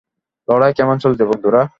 [0.47, 1.61] লড়াই কেমন চলছে, বন্ধুরা?